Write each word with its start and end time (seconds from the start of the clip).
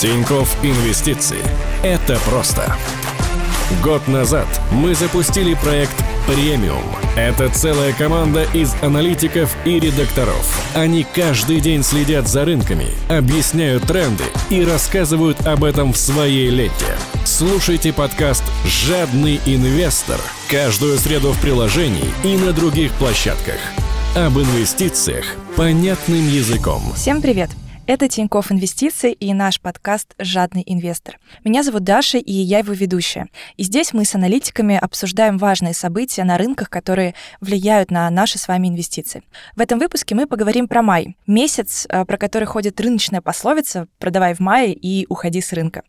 Тиньков 0.00 0.56
Инвестиции. 0.64 1.42
Это 1.82 2.18
просто. 2.20 2.74
Год 3.82 4.08
назад 4.08 4.46
мы 4.72 4.94
запустили 4.94 5.52
проект 5.52 5.92
«Премиум». 6.26 6.82
Это 7.16 7.50
целая 7.50 7.92
команда 7.92 8.44
из 8.54 8.74
аналитиков 8.80 9.54
и 9.66 9.78
редакторов. 9.78 10.58
Они 10.74 11.04
каждый 11.14 11.60
день 11.60 11.82
следят 11.82 12.28
за 12.28 12.46
рынками, 12.46 12.86
объясняют 13.10 13.82
тренды 13.82 14.24
и 14.48 14.64
рассказывают 14.64 15.46
об 15.46 15.64
этом 15.64 15.92
в 15.92 15.98
своей 15.98 16.48
ленте. 16.48 16.96
Слушайте 17.26 17.92
подкаст 17.92 18.44
«Жадный 18.64 19.38
инвестор» 19.44 20.18
каждую 20.48 20.96
среду 20.96 21.32
в 21.32 21.40
приложении 21.42 22.10
и 22.24 22.38
на 22.38 22.54
других 22.54 22.90
площадках. 22.92 23.60
Об 24.16 24.38
инвестициях 24.38 25.26
понятным 25.56 26.26
языком. 26.26 26.94
Всем 26.96 27.20
привет! 27.20 27.50
Это 27.92 28.06
Тиньков 28.06 28.52
Инвестиции 28.52 29.12
и 29.12 29.34
наш 29.34 29.60
подкаст 29.60 30.14
«Жадный 30.16 30.62
инвестор». 30.64 31.18
Меня 31.42 31.64
зовут 31.64 31.82
Даша, 31.82 32.18
и 32.18 32.32
я 32.32 32.60
его 32.60 32.72
ведущая. 32.72 33.26
И 33.56 33.64
здесь 33.64 33.92
мы 33.92 34.04
с 34.04 34.14
аналитиками 34.14 34.76
обсуждаем 34.76 35.38
важные 35.38 35.74
события 35.74 36.22
на 36.22 36.38
рынках, 36.38 36.70
которые 36.70 37.16
влияют 37.40 37.90
на 37.90 38.08
наши 38.08 38.38
с 38.38 38.46
вами 38.46 38.68
инвестиции. 38.68 39.24
В 39.56 39.60
этом 39.60 39.80
выпуске 39.80 40.14
мы 40.14 40.28
поговорим 40.28 40.68
про 40.68 40.82
май. 40.82 41.16
Месяц, 41.26 41.88
э, 41.88 42.04
про 42.04 42.16
который 42.16 42.44
ходит 42.44 42.80
рыночная 42.80 43.22
пословица 43.22 43.88
«продавай 43.98 44.34
в 44.34 44.38
мае 44.38 44.72
и 44.72 45.06
уходи 45.08 45.40
с 45.40 45.52
рынка». 45.52 45.82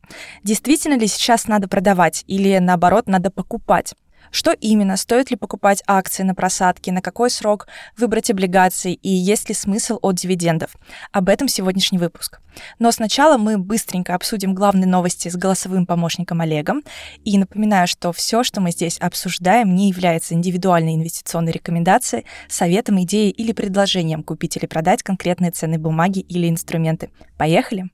Действительно 0.44 0.96
ли 0.98 1.06
сейчас 1.06 1.48
надо 1.48 1.68
продавать 1.68 2.24
или, 2.26 2.58
наоборот, 2.58 3.06
надо 3.06 3.30
покупать? 3.30 3.94
Что 4.32 4.52
именно? 4.52 4.96
Стоит 4.96 5.30
ли 5.30 5.38
покупать 5.38 5.84
акции 5.88 6.24
на 6.24 6.34
просадке? 6.34 6.92
На 6.92 7.02
какой 7.02 7.30
срок 7.30 7.68
выбрать 7.98 8.32
облигации? 8.32 8.94
И 8.94 9.10
есть 9.10 9.50
ли 9.50 9.56
смысл 9.56 10.00
от 10.02 10.16
дивидендов? 10.16 10.72
Об 11.12 11.28
этом 11.30 11.48
сегодняшний 11.48 11.98
выпуск. 11.98 12.40
Но 12.80 12.92
сначала 12.92 13.38
мы 13.38 13.58
быстренько 13.58 14.16
обсудим 14.16 14.56
главные 14.56 14.88
новости 14.88 15.28
с 15.30 15.36
голосовым 15.36 15.86
помощником 15.86 16.42
Олегом. 16.42 16.84
И 17.26 17.38
напоминаю, 17.38 17.88
что 17.88 18.14
все, 18.14 18.44
что 18.44 18.62
мы 18.62 18.72
здесь 18.72 18.98
обсуждаем, 19.00 19.76
не 19.76 19.90
является 19.90 20.34
индивидуальной 20.34 20.96
инвестиционной 20.96 21.52
рекомендацией, 21.52 22.26
советом, 22.48 23.02
идеей 23.04 23.32
или 23.32 23.52
предложением 23.52 24.24
купить 24.24 24.56
или 24.58 24.66
продать 24.66 25.04
конкретные 25.04 25.52
ценные 25.52 25.80
бумаги 25.80 26.20
или 26.20 26.50
инструменты. 26.50 27.10
Поехали! 27.38 27.90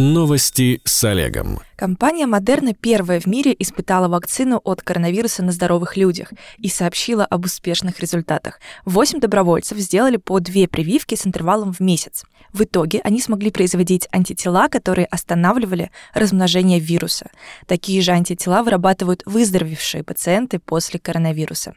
Новости 0.00 0.80
с 0.86 1.04
Олегом. 1.04 1.60
Компания 1.76 2.26
Модерна 2.26 2.72
первая 2.72 3.20
в 3.20 3.26
мире 3.26 3.54
испытала 3.58 4.08
вакцину 4.08 4.58
от 4.64 4.80
коронавируса 4.80 5.42
на 5.42 5.52
здоровых 5.52 5.98
людях 5.98 6.32
и 6.56 6.70
сообщила 6.70 7.26
об 7.26 7.44
успешных 7.44 8.00
результатах. 8.00 8.60
Восемь 8.86 9.20
добровольцев 9.20 9.76
сделали 9.76 10.16
по 10.16 10.40
две 10.40 10.68
прививки 10.68 11.16
с 11.16 11.26
интервалом 11.26 11.74
в 11.74 11.80
месяц. 11.80 12.24
В 12.50 12.62
итоге 12.64 13.02
они 13.04 13.20
смогли 13.20 13.50
производить 13.50 14.08
антитела, 14.10 14.68
которые 14.68 15.04
останавливали 15.04 15.90
размножение 16.14 16.80
вируса. 16.80 17.30
Такие 17.66 18.00
же 18.00 18.12
антитела 18.12 18.62
вырабатывают 18.62 19.22
выздоровевшие 19.26 20.02
пациенты 20.02 20.60
после 20.60 20.98
коронавируса. 20.98 21.74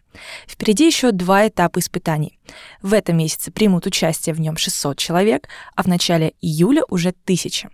Впереди 0.47 0.87
еще 0.87 1.11
два 1.11 1.49
этапа 1.49 1.79
испытаний. 1.79 2.39
В 2.81 2.93
этом 2.93 3.17
месяце 3.17 3.51
примут 3.51 3.85
участие 3.85 4.33
в 4.33 4.39
нем 4.39 4.55
600 4.55 4.97
человек, 4.97 5.49
а 5.75 5.83
в 5.83 5.87
начале 5.87 6.35
июля 6.39 6.83
уже 6.87 7.09
1000. 7.09 7.69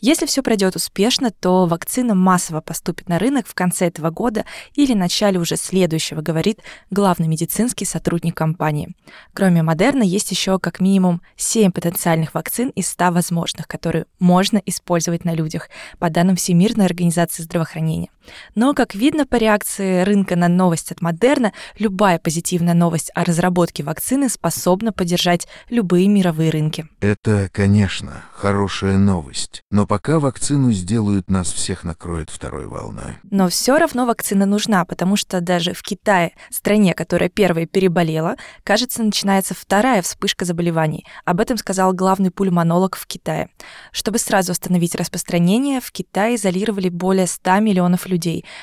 Если 0.00 0.26
все 0.26 0.42
пройдет 0.42 0.76
успешно, 0.76 1.30
то 1.30 1.66
вакцина 1.66 2.14
массово 2.14 2.60
поступит 2.60 3.08
на 3.08 3.18
рынок 3.18 3.46
в 3.46 3.54
конце 3.54 3.86
этого 3.86 4.10
года 4.10 4.44
или 4.74 4.94
начале 4.94 5.38
уже 5.38 5.56
следующего, 5.56 6.20
говорит 6.20 6.60
главный 6.90 7.28
медицинский 7.28 7.84
сотрудник 7.84 8.36
компании. 8.36 8.94
Кроме 9.32 9.62
Модерна, 9.62 10.02
есть 10.02 10.30
еще 10.30 10.58
как 10.58 10.80
минимум 10.80 11.22
7 11.36 11.72
потенциальных 11.72 12.34
вакцин 12.34 12.70
из 12.70 12.88
100 12.88 13.12
возможных, 13.12 13.66
которые 13.66 14.06
можно 14.18 14.60
использовать 14.66 15.24
на 15.24 15.34
людях, 15.34 15.68
по 15.98 16.10
данным 16.10 16.36
Всемирной 16.36 16.86
организации 16.86 17.42
здравоохранения. 17.42 18.10
Но, 18.54 18.74
как 18.74 18.94
видно 18.94 19.26
по 19.26 19.36
реакции 19.36 20.02
рынка 20.02 20.36
на 20.36 20.48
новость 20.48 20.92
от 20.92 21.00
Модерна, 21.00 21.52
любая 21.78 22.18
позитивная 22.18 22.74
новость 22.74 23.10
о 23.14 23.24
разработке 23.24 23.82
вакцины 23.82 24.28
способна 24.28 24.92
поддержать 24.92 25.48
любые 25.68 26.08
мировые 26.08 26.50
рынки. 26.50 26.86
Это, 27.00 27.48
конечно, 27.52 28.24
хорошая 28.32 28.98
новость. 28.98 29.62
Но 29.70 29.86
пока 29.86 30.18
вакцину 30.18 30.72
сделают, 30.72 31.30
нас 31.30 31.52
всех 31.52 31.84
накроет 31.84 32.30
второй 32.30 32.66
волной. 32.66 33.18
Но 33.30 33.48
все 33.48 33.78
равно 33.78 34.06
вакцина 34.06 34.46
нужна, 34.46 34.84
потому 34.84 35.16
что 35.16 35.40
даже 35.40 35.72
в 35.72 35.82
Китае, 35.82 36.32
стране, 36.50 36.94
которая 36.94 37.28
первой 37.28 37.66
переболела, 37.66 38.36
кажется, 38.64 39.02
начинается 39.02 39.54
вторая 39.54 40.02
вспышка 40.02 40.44
заболеваний. 40.44 41.06
Об 41.24 41.40
этом 41.40 41.56
сказал 41.56 41.92
главный 41.92 42.30
пульмонолог 42.30 42.96
в 42.96 43.06
Китае. 43.06 43.50
Чтобы 43.92 44.18
сразу 44.18 44.52
остановить 44.52 44.94
распространение, 44.94 45.80
в 45.80 45.90
Китае 45.92 46.36
изолировали 46.36 46.88
более 46.88 47.26
100 47.26 47.60
миллионов 47.60 48.06
людей, 48.06 48.17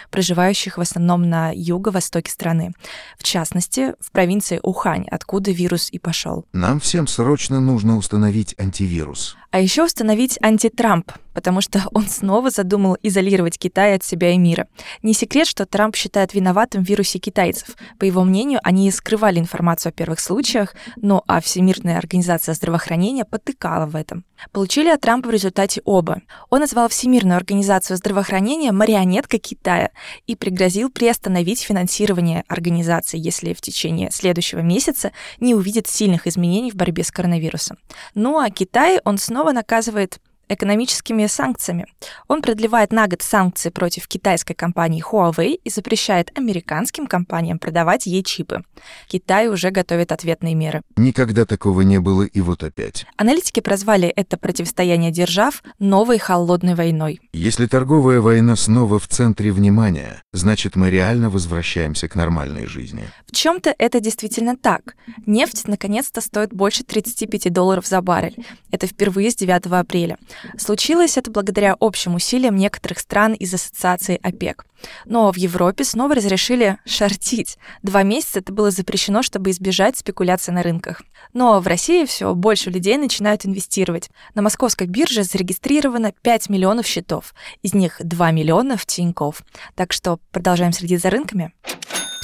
проживающих 0.09 0.77
в 0.77 0.81
основном 0.81 1.29
на 1.29 1.51
юго-востоке 1.53 2.31
страны. 2.31 2.73
В 3.17 3.23
частности, 3.23 3.93
в 3.99 4.11
провинции 4.11 4.59
Ухань, 4.63 5.05
откуда 5.09 5.51
вирус 5.51 5.89
и 5.91 5.99
пошел. 5.99 6.45
Нам 6.53 6.79
всем 6.79 7.07
срочно 7.07 7.59
нужно 7.59 7.97
установить 7.97 8.55
антивирус. 8.59 9.37
А 9.55 9.59
еще 9.61 9.85
установить 9.85 10.37
антитрамп, 10.41 11.13
потому 11.33 11.61
что 11.61 11.81
он 11.93 12.07
снова 12.07 12.49
задумал 12.49 12.97
изолировать 13.01 13.57
Китай 13.57 13.95
от 13.95 14.03
себя 14.03 14.31
и 14.31 14.37
мира. 14.37 14.67
Не 15.01 15.13
секрет, 15.13 15.47
что 15.47 15.65
Трамп 15.65 15.95
считает 15.95 16.33
виноватым 16.33 16.83
в 16.83 16.89
вирусе 16.89 17.19
китайцев. 17.19 17.77
По 17.97 18.03
его 18.03 18.25
мнению, 18.25 18.59
они 18.63 18.91
скрывали 18.91 19.39
информацию 19.39 19.91
о 19.91 19.93
первых 19.93 20.19
случаях, 20.19 20.75
но 20.97 21.23
а 21.25 21.39
Всемирная 21.39 21.97
организация 21.97 22.53
здравоохранения 22.53 23.23
потыкала 23.23 23.85
в 23.85 23.95
этом. 23.95 24.25
Получили 24.51 24.89
от 24.89 25.01
Трампа 25.01 25.29
в 25.29 25.31
результате 25.31 25.81
оба. 25.85 26.21
Он 26.49 26.59
назвал 26.59 26.89
Всемирную 26.89 27.37
организацию 27.37 27.97
здравоохранения 27.97 28.71
марионеткой 28.71 29.39
Китая 29.39 29.91
и 30.27 30.35
пригрозил 30.35 30.89
приостановить 30.89 31.61
финансирование 31.61 32.43
организации, 32.47 33.17
если 33.17 33.53
в 33.53 33.61
течение 33.61 34.11
следующего 34.11 34.59
месяца 34.59 35.11
не 35.39 35.55
увидит 35.55 35.87
сильных 35.87 36.27
изменений 36.27 36.71
в 36.71 36.75
борьбе 36.75 37.03
с 37.03 37.11
коронавирусом. 37.11 37.77
Ну 38.13 38.39
а 38.39 38.49
Китай 38.49 38.99
он 39.03 39.17
снова 39.17 39.44
снова 39.45 39.53
наказывает 39.53 40.19
экономическими 40.49 41.27
санкциями. 41.27 41.85
Он 42.27 42.41
продлевает 42.41 42.91
на 42.91 43.07
год 43.07 43.21
санкции 43.21 43.69
против 43.69 44.07
китайской 44.07 44.53
компании 44.53 45.03
Huawei 45.03 45.59
и 45.63 45.69
запрещает 45.69 46.31
американским 46.37 47.07
компаниям 47.07 47.59
продавать 47.59 48.05
ей 48.05 48.23
чипы. 48.23 48.63
Китай 49.07 49.47
уже 49.47 49.71
готовит 49.71 50.11
ответные 50.11 50.55
меры. 50.55 50.81
Никогда 50.95 51.45
такого 51.45 51.81
не 51.81 51.99
было 51.99 52.23
и 52.23 52.41
вот 52.41 52.63
опять. 52.63 53.05
Аналитики 53.17 53.59
прозвали 53.59 54.07
это 54.07 54.37
противостояние 54.37 55.11
держав 55.11 55.63
новой 55.79 56.17
холодной 56.19 56.75
войной. 56.75 57.21
Если 57.33 57.65
торговая 57.65 58.21
война 58.21 58.55
снова 58.55 58.99
в 58.99 59.07
центре 59.07 59.51
внимания, 59.51 60.21
значит 60.33 60.75
мы 60.75 60.89
реально 60.89 61.29
возвращаемся 61.29 62.07
к 62.07 62.15
нормальной 62.15 62.65
жизни. 62.67 63.05
В 63.27 63.35
чем-то 63.35 63.73
это 63.77 63.99
действительно 63.99 64.55
так. 64.55 64.95
Нефть 65.25 65.67
наконец-то 65.67 66.21
стоит 66.21 66.53
больше 66.53 66.83
35 66.83 67.51
долларов 67.51 67.87
за 67.87 68.01
баррель. 68.01 68.35
Это 68.71 68.87
впервые 68.87 69.31
с 69.31 69.35
9 69.35 69.65
апреля. 69.67 70.17
Случилось 70.57 71.17
это 71.17 71.31
благодаря 71.31 71.75
общим 71.79 72.15
усилиям 72.15 72.55
некоторых 72.55 72.99
стран 72.99 73.33
из 73.33 73.53
ассоциации 73.53 74.19
ОПЕК. 74.21 74.65
Но 75.05 75.31
в 75.31 75.37
Европе 75.37 75.83
снова 75.83 76.15
разрешили 76.15 76.77
шортить. 76.85 77.57
Два 77.81 78.03
месяца 78.03 78.39
это 78.39 78.53
было 78.53 78.71
запрещено, 78.71 79.23
чтобы 79.23 79.51
избежать 79.51 79.97
спекуляции 79.97 80.51
на 80.51 80.63
рынках. 80.63 81.01
Но 81.33 81.59
в 81.59 81.67
России 81.67 82.05
все 82.05 82.33
больше 82.33 82.69
людей 82.69 82.97
начинают 82.97 83.45
инвестировать. 83.45 84.09
На 84.33 84.41
московской 84.41 84.87
бирже 84.87 85.23
зарегистрировано 85.23 86.13
5 86.21 86.49
миллионов 86.49 86.85
счетов. 86.85 87.33
Из 87.61 87.73
них 87.73 87.99
2 87.99 88.31
миллиона 88.31 88.77
в 88.77 88.85
Тинькофф. 88.85 89.41
Так 89.75 89.93
что 89.93 90.19
продолжаем 90.31 90.73
следить 90.73 91.01
за 91.01 91.09
рынками. 91.09 91.53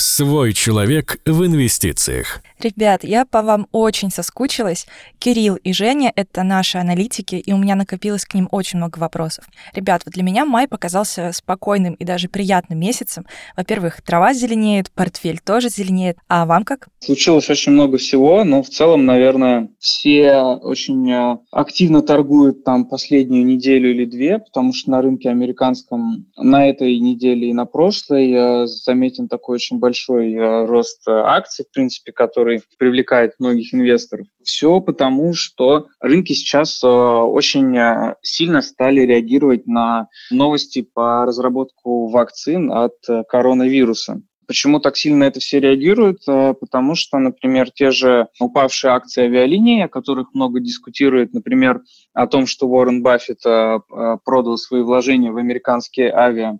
Свой 0.04 0.54
человек 0.54 1.20
в 1.28 1.46
инвестициях. 1.46 2.42
Ребят, 2.60 3.04
я 3.04 3.24
по 3.24 3.44
вам 3.44 3.68
очень 3.72 4.10
соскучилась. 4.10 4.88
Кирилл 5.20 5.56
и 5.56 5.74
Женя— 5.74 6.12
это 6.16 6.42
наши 6.42 6.80
аналитики, 6.80 7.36
и 7.36 7.54
у 7.54 7.58
меня 7.58 7.76
накопилось 7.76 8.26
к 8.26 8.34
ним 8.34 8.48
очень 8.52 8.78
много 8.78 8.98
вопросов. 8.98 9.46
Ребят, 9.74 10.02
вот 10.06 10.14
для 10.14 10.24
меня 10.24 10.46
май 10.46 10.68
показался 10.68 11.32
спокойным 11.34 11.94
и 11.94 12.04
даже 12.04 12.30
приятным 12.30 12.80
месяцем. 12.80 13.26
Во-первых, 13.56 14.02
трава 14.02 14.34
зеленеет, 14.34 14.92
портфель 14.92 15.40
тоже 15.40 15.70
зеленеет. 15.70 16.18
А 16.28 16.48
вам 16.48 16.64
как? 16.64 16.88
Случилось 17.00 17.50
очень 17.50 17.72
много 17.72 17.98
всего, 17.98 18.44
но 18.44 18.64
в 18.64 18.70
целом, 18.70 19.06
наверное, 19.06 19.70
все 19.80 20.36
очень 20.36 21.12
э, 21.12 21.38
активно 21.52 22.02
торгуют 22.02 22.64
там 22.64 22.86
последнюю 22.86 23.46
неделю 23.46 23.92
или 23.92 24.06
две, 24.06 24.40
потому 24.40 24.74
что 24.74 24.92
на 24.92 25.02
рынке 25.02 25.30
американском 25.30 26.26
на 26.38 26.68
этой 26.68 26.98
неделе 27.00 27.50
и 27.50 27.54
на 27.54 27.66
прошлой 27.66 28.32
э, 28.32 28.68
заметен 28.68 29.28
такой 29.28 29.56
очень 29.56 29.78
большой 29.78 29.91
э, 29.94 30.66
рост 30.66 31.08
акций, 31.08 31.66
в 31.66 31.74
принципе, 31.74 32.12
который 32.12 32.62
привлекает 32.78 33.34
многих 33.40 33.74
инвесторов. 33.74 34.28
Все 34.44 34.80
потому, 34.82 35.34
что 35.34 35.88
рынки 36.00 36.34
сейчас 36.34 36.84
э, 36.84 36.88
очень 36.88 37.78
э, 37.78 38.16
сильно 38.22 38.62
стали 38.62 39.02
реагировать 39.02 39.68
на 39.68 40.08
новости 40.32 40.82
по 40.82 41.26
разработку 41.26 42.08
вакцин 42.08 42.72
от 42.72 42.96
э, 43.08 43.24
коронавируса. 43.28 44.22
Почему 44.48 44.82
так 44.82 44.98
сильно 44.98 45.24
это 45.24 45.40
все 45.40 45.62
реагируют? 45.62 46.28
Э, 46.28 46.54
потому 46.54 46.96
что, 46.96 47.18
например, 47.20 47.72
те 47.72 47.92
же 47.92 48.28
упавшие 48.40 48.92
акции 48.92 49.24
авиалинии, 49.24 49.84
о 49.84 49.88
которых 49.88 50.34
много 50.34 50.60
дискутирует, 50.60 51.34
например, 51.34 51.82
о 52.14 52.28
том, 52.28 52.46
что 52.46 52.68
Уоррен 52.68 53.02
Баффет 53.02 53.46
э, 53.46 53.80
продал 54.26 54.58
свои 54.58 54.82
вложения 54.82 55.32
в 55.32 55.38
американские 55.38 56.14
авиа 56.14 56.60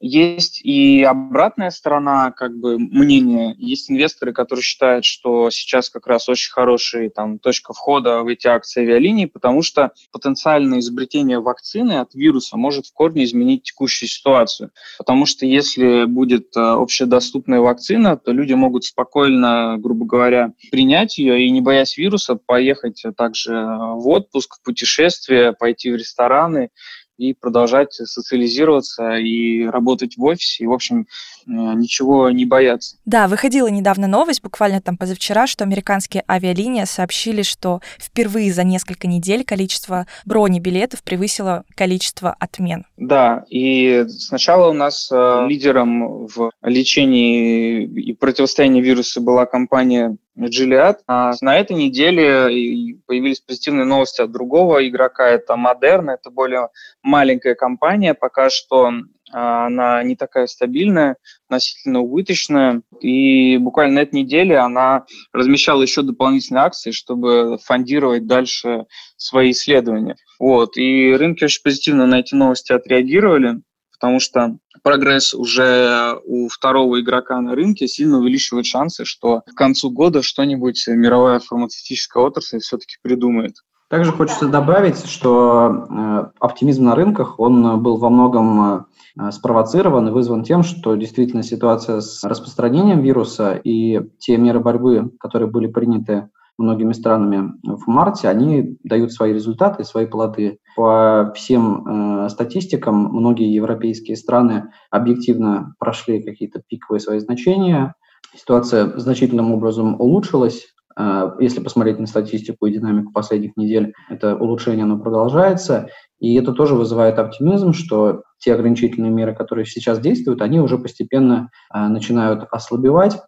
есть 0.00 0.60
и 0.64 1.02
обратная 1.02 1.70
сторона 1.70 2.30
как 2.30 2.56
бы 2.56 2.78
мнения. 2.78 3.54
Есть 3.58 3.90
инвесторы, 3.90 4.32
которые 4.32 4.62
считают, 4.62 5.04
что 5.04 5.50
сейчас 5.50 5.90
как 5.90 6.06
раз 6.06 6.28
очень 6.28 6.52
хорошая 6.52 7.10
там, 7.10 7.38
точка 7.38 7.72
входа 7.72 8.22
в 8.22 8.28
эти 8.28 8.46
акции 8.46 8.82
авиалиний, 8.82 9.26
потому 9.26 9.62
что 9.62 9.92
потенциальное 10.12 10.78
изобретение 10.78 11.40
вакцины 11.40 11.94
от 11.94 12.14
вируса 12.14 12.56
может 12.56 12.86
в 12.86 12.92
корне 12.92 13.24
изменить 13.24 13.64
текущую 13.64 14.08
ситуацию. 14.08 14.70
Потому 14.98 15.26
что 15.26 15.46
если 15.46 16.04
будет 16.04 16.56
э, 16.56 16.60
общедоступная 16.60 17.60
вакцина, 17.60 18.16
то 18.16 18.32
люди 18.32 18.52
могут 18.52 18.84
спокойно, 18.84 19.76
грубо 19.78 20.06
говоря, 20.06 20.52
принять 20.70 21.18
ее 21.18 21.44
и, 21.44 21.50
не 21.50 21.60
боясь 21.60 21.96
вируса, 21.96 22.36
поехать 22.36 23.02
также 23.16 23.52
в 23.52 24.08
отпуск, 24.08 24.56
в 24.56 24.62
путешествие, 24.62 25.52
пойти 25.52 25.90
в 25.90 25.96
рестораны 25.96 26.70
и 27.18 27.34
продолжать 27.34 27.92
социализироваться 27.92 29.16
и 29.16 29.64
работать 29.64 30.16
в 30.16 30.24
офисе, 30.24 30.64
и, 30.64 30.66
в 30.66 30.72
общем, 30.72 31.00
э, 31.00 31.50
ничего 31.50 32.30
не 32.30 32.46
бояться. 32.46 32.96
Да, 33.04 33.28
выходила 33.28 33.66
недавно 33.66 34.06
новость, 34.06 34.42
буквально 34.42 34.80
там 34.80 34.96
позавчера, 34.96 35.46
что 35.46 35.64
американские 35.64 36.24
авиалинии 36.28 36.84
сообщили, 36.84 37.42
что 37.42 37.80
впервые 37.98 38.52
за 38.52 38.64
несколько 38.64 39.08
недель 39.08 39.44
количество 39.44 40.06
бронебилетов 40.24 41.02
превысило 41.02 41.64
количество 41.74 42.34
отмен. 42.38 42.86
Да, 42.96 43.44
и 43.50 44.06
сначала 44.08 44.70
у 44.70 44.72
нас 44.72 45.10
э, 45.12 45.46
лидером 45.48 46.26
в 46.26 46.52
лечении 46.62 47.84
и 47.84 48.12
противостоянии 48.14 48.80
вируса 48.80 49.20
была 49.20 49.44
компания 49.44 50.16
Джиллиад. 50.46 51.02
А 51.06 51.32
на 51.40 51.58
этой 51.58 51.76
неделе 51.76 52.96
появились 53.06 53.40
позитивные 53.40 53.84
новости 53.84 54.20
от 54.20 54.30
другого 54.30 54.86
игрока, 54.86 55.28
это 55.28 55.56
Модерн, 55.56 56.10
это 56.10 56.30
более 56.30 56.68
маленькая 57.02 57.54
компания, 57.54 58.14
пока 58.14 58.50
что 58.50 58.92
а, 59.32 59.66
она 59.66 60.02
не 60.02 60.16
такая 60.16 60.46
стабильная, 60.46 61.16
относительно 61.48 62.00
убыточная. 62.00 62.82
И 63.00 63.56
буквально 63.58 63.96
на 63.96 63.98
этой 64.00 64.16
неделе 64.22 64.58
она 64.58 65.04
размещала 65.32 65.82
еще 65.82 66.02
дополнительные 66.02 66.64
акции, 66.64 66.90
чтобы 66.90 67.58
фондировать 67.62 68.26
дальше 68.26 68.86
свои 69.16 69.50
исследования. 69.50 70.16
Вот. 70.38 70.76
И 70.76 71.14
рынки 71.14 71.44
очень 71.44 71.62
позитивно 71.62 72.06
на 72.06 72.20
эти 72.20 72.34
новости 72.34 72.72
отреагировали 72.72 73.60
потому 73.98 74.20
что 74.20 74.56
прогресс 74.82 75.34
уже 75.34 76.18
у 76.24 76.48
второго 76.48 77.00
игрока 77.00 77.40
на 77.40 77.54
рынке 77.54 77.88
сильно 77.88 78.18
увеличивает 78.18 78.66
шансы, 78.66 79.04
что 79.04 79.40
к 79.40 79.54
концу 79.54 79.90
года 79.90 80.22
что-нибудь 80.22 80.84
мировая 80.88 81.40
фармацевтическая 81.40 82.22
отрасль 82.22 82.60
все-таки 82.60 82.96
придумает. 83.02 83.56
Также 83.88 84.12
хочется 84.12 84.48
добавить, 84.48 85.06
что 85.06 85.86
э, 85.88 86.26
оптимизм 86.40 86.84
на 86.84 86.94
рынках, 86.94 87.40
он 87.40 87.82
был 87.82 87.96
во 87.96 88.10
многом 88.10 88.86
э, 89.18 89.30
спровоцирован 89.32 90.08
и 90.08 90.10
вызван 90.10 90.44
тем, 90.44 90.62
что 90.62 90.94
действительно 90.94 91.42
ситуация 91.42 92.00
с 92.02 92.22
распространением 92.22 93.00
вируса 93.00 93.54
и 93.54 94.00
те 94.18 94.36
меры 94.36 94.60
борьбы, 94.60 95.10
которые 95.18 95.50
были 95.50 95.68
приняты 95.68 96.28
многими 96.58 96.92
странами 96.92 97.52
в 97.62 97.86
марте, 97.86 98.28
они 98.28 98.76
дают 98.82 99.12
свои 99.12 99.32
результаты, 99.32 99.84
свои 99.84 100.06
плоды. 100.06 100.58
По 100.76 101.32
всем 101.34 102.24
э, 102.24 102.28
статистикам, 102.28 103.04
многие 103.04 103.52
европейские 103.52 104.16
страны 104.16 104.70
объективно 104.90 105.74
прошли 105.78 106.22
какие-то 106.22 106.60
пиковые 106.68 107.00
свои 107.00 107.20
значения. 107.20 107.94
Ситуация 108.34 108.98
значительным 108.98 109.52
образом 109.52 110.00
улучшилась. 110.00 110.66
Э, 110.98 111.30
если 111.38 111.60
посмотреть 111.60 112.00
на 112.00 112.06
статистику 112.06 112.66
и 112.66 112.72
динамику 112.72 113.12
последних 113.12 113.56
недель, 113.56 113.94
это 114.10 114.36
улучшение 114.36 114.82
оно 114.82 114.98
продолжается. 114.98 115.88
И 116.18 116.34
это 116.34 116.52
тоже 116.52 116.74
вызывает 116.74 117.18
оптимизм, 117.18 117.72
что 117.72 118.22
те 118.38 118.54
ограничительные 118.54 119.12
меры, 119.12 119.34
которые 119.34 119.64
сейчас 119.64 120.00
действуют, 120.00 120.42
они 120.42 120.60
уже 120.60 120.76
постепенно 120.76 121.50
э, 121.72 121.86
начинают 121.86 122.46
ослабевать. 122.50 123.20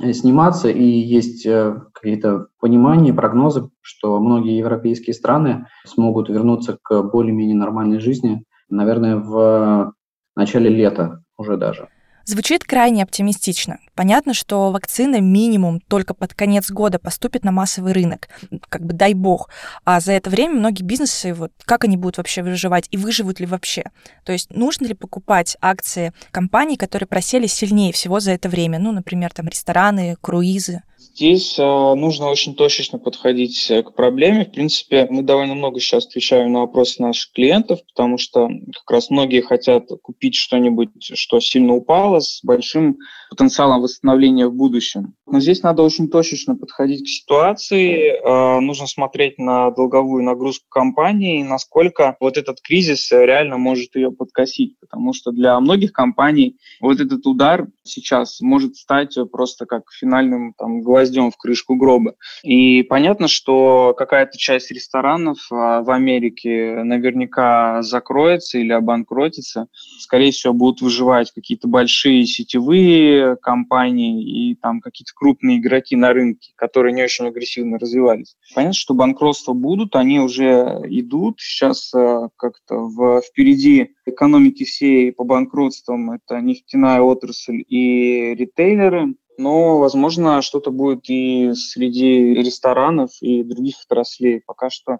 Э, 0.00 0.12
сниматься, 0.12 0.68
и 0.68 0.84
есть 0.84 1.46
э, 1.46 1.80
какие-то 1.92 2.48
понимания, 2.60 3.12
прогнозы, 3.12 3.70
что 3.80 4.18
многие 4.20 4.56
европейские 4.58 5.14
страны 5.14 5.66
смогут 5.84 6.28
вернуться 6.28 6.78
к 6.82 7.02
более-менее 7.02 7.56
нормальной 7.56 8.00
жизни, 8.00 8.44
наверное, 8.68 9.16
в 9.16 9.94
начале 10.36 10.70
лета 10.70 11.22
уже 11.36 11.56
даже. 11.56 11.88
Звучит 12.26 12.64
крайне 12.64 13.02
оптимистично. 13.02 13.78
Понятно, 13.94 14.32
что 14.32 14.70
вакцина 14.70 15.20
минимум 15.20 15.80
только 15.80 16.14
под 16.14 16.32
конец 16.32 16.70
года 16.70 16.98
поступит 16.98 17.44
на 17.44 17.52
массовый 17.52 17.92
рынок. 17.92 18.28
Как 18.70 18.82
бы 18.82 18.94
дай 18.94 19.12
бог. 19.12 19.50
А 19.84 20.00
за 20.00 20.12
это 20.12 20.30
время 20.30 20.54
многие 20.54 20.82
бизнесы, 20.82 21.34
вот 21.34 21.52
как 21.66 21.84
они 21.84 21.98
будут 21.98 22.16
вообще 22.16 22.42
выживать 22.42 22.88
и 22.90 22.96
выживут 22.96 23.40
ли 23.40 23.46
вообще? 23.46 23.84
То 24.24 24.32
есть 24.32 24.50
нужно 24.50 24.86
ли 24.86 24.94
покупать 24.94 25.58
акции 25.60 26.14
компаний, 26.30 26.78
которые 26.78 27.06
просели 27.06 27.46
сильнее 27.46 27.92
всего 27.92 28.20
за 28.20 28.32
это 28.32 28.48
время? 28.48 28.78
Ну, 28.78 28.92
например, 28.92 29.30
там 29.34 29.46
рестораны, 29.46 30.16
круизы. 30.22 30.82
Здесь 31.12 31.58
э, 31.58 31.62
нужно 31.62 32.28
очень 32.28 32.54
точечно 32.54 32.98
подходить 32.98 33.70
э, 33.70 33.82
к 33.82 33.94
проблеме. 33.94 34.46
В 34.46 34.52
принципе, 34.52 35.06
мы 35.10 35.22
довольно 35.22 35.54
много 35.54 35.78
сейчас 35.78 36.06
отвечаем 36.06 36.52
на 36.52 36.60
вопросы 36.60 37.02
наших 37.02 37.32
клиентов, 37.32 37.80
потому 37.86 38.16
что 38.16 38.48
как 38.48 38.90
раз 38.90 39.10
многие 39.10 39.42
хотят 39.42 39.88
купить 40.02 40.34
что-нибудь, 40.34 40.90
что 41.00 41.40
сильно 41.40 41.74
упало, 41.74 42.20
с 42.20 42.40
большим 42.42 42.98
потенциалом 43.30 43.82
восстановления 43.82 44.46
в 44.46 44.54
будущем. 44.54 45.14
Но 45.26 45.40
здесь 45.40 45.62
надо 45.62 45.82
очень 45.82 46.08
точечно 46.08 46.56
подходить 46.56 47.04
к 47.04 47.08
ситуации. 47.08 48.14
Э, 48.20 48.60
нужно 48.60 48.86
смотреть 48.86 49.38
на 49.38 49.70
долговую 49.70 50.24
нагрузку 50.24 50.66
компании 50.68 51.40
и 51.40 51.44
насколько 51.44 52.16
вот 52.18 52.38
этот 52.38 52.60
кризис 52.62 53.12
реально 53.12 53.58
может 53.58 53.94
ее 53.94 54.10
подкосить. 54.10 54.78
Потому 54.80 55.12
что 55.12 55.32
для 55.32 55.60
многих 55.60 55.92
компаний 55.92 56.56
вот 56.80 56.98
этот 56.98 57.26
удар 57.26 57.68
сейчас 57.82 58.40
может 58.40 58.76
стать 58.76 59.16
просто 59.30 59.66
как 59.66 59.82
финальным 59.92 60.54
там, 60.56 60.80
гвоздем 60.94 61.30
в 61.32 61.36
крышку 61.36 61.74
гроба. 61.74 62.14
И 62.44 62.82
понятно, 62.84 63.26
что 63.26 63.94
какая-то 63.96 64.38
часть 64.38 64.70
ресторанов 64.70 65.38
а, 65.50 65.82
в 65.82 65.90
Америке 65.90 66.82
наверняка 66.84 67.82
закроется 67.82 68.58
или 68.58 68.72
обанкротится. 68.72 69.66
Скорее 69.98 70.30
всего, 70.30 70.52
будут 70.52 70.80
выживать 70.80 71.32
какие-то 71.32 71.66
большие 71.66 72.26
сетевые 72.26 73.36
компании 73.36 74.50
и 74.50 74.54
там 74.54 74.80
какие-то 74.80 75.12
крупные 75.14 75.58
игроки 75.58 75.96
на 75.96 76.12
рынке, 76.12 76.52
которые 76.54 76.94
не 76.94 77.02
очень 77.02 77.26
агрессивно 77.26 77.78
развивались. 77.78 78.36
Понятно, 78.54 78.74
что 78.74 78.94
банкротства 78.94 79.52
будут, 79.52 79.96
они 79.96 80.20
уже 80.20 80.80
идут. 80.84 81.40
Сейчас 81.40 81.92
а, 81.92 82.28
как-то 82.36 82.76
в, 82.76 83.20
впереди 83.22 83.94
экономики 84.06 84.64
всей 84.64 85.12
по 85.12 85.24
банкротствам 85.24 86.12
это 86.12 86.40
нефтяная 86.40 87.00
отрасль 87.00 87.64
и 87.66 88.34
ритейлеры. 88.34 89.14
Но, 89.38 89.78
возможно, 89.78 90.42
что-то 90.42 90.70
будет 90.70 91.08
и 91.08 91.52
среди 91.54 92.34
ресторанов 92.34 93.10
и 93.20 93.42
других 93.42 93.76
отраслей. 93.84 94.42
Пока 94.46 94.70
что 94.70 94.98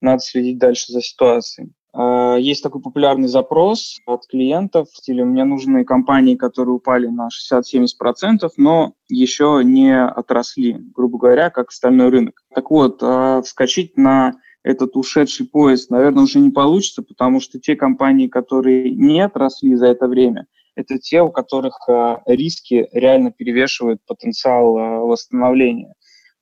надо 0.00 0.20
следить 0.20 0.58
дальше 0.58 0.92
за 0.92 1.00
ситуацией. 1.00 1.72
А, 1.96 2.36
есть 2.36 2.62
такой 2.62 2.82
популярный 2.82 3.28
запрос 3.28 3.98
от 4.06 4.26
клиентов 4.26 4.88
в 4.90 4.96
стиле 4.96 5.24
«мне 5.24 5.44
нужны 5.44 5.84
компании, 5.84 6.34
которые 6.34 6.74
упали 6.74 7.06
на 7.06 7.28
60-70%, 7.28 8.50
но 8.56 8.94
еще 9.08 9.62
не 9.64 9.96
отросли, 10.04 10.76
грубо 10.94 11.18
говоря, 11.18 11.50
как 11.50 11.68
остальной 11.68 12.08
рынок». 12.08 12.42
Так 12.54 12.70
вот, 12.70 12.98
а, 13.00 13.42
вскочить 13.42 13.96
на 13.96 14.34
этот 14.64 14.96
ушедший 14.96 15.46
поезд, 15.46 15.90
наверное, 15.90 16.24
уже 16.24 16.40
не 16.40 16.50
получится, 16.50 17.02
потому 17.02 17.38
что 17.38 17.60
те 17.60 17.76
компании, 17.76 18.26
которые 18.26 18.90
не 18.90 19.20
отросли 19.20 19.76
за 19.76 19.86
это 19.86 20.08
время, 20.08 20.46
это 20.76 20.98
те, 20.98 21.22
у 21.22 21.30
которых 21.30 21.78
э, 21.88 22.16
риски 22.26 22.88
реально 22.92 23.30
перевешивают 23.30 24.00
потенциал 24.06 24.76
э, 24.76 24.98
восстановления. 25.00 25.94